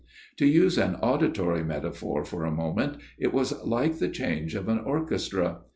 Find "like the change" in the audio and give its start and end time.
3.63-4.55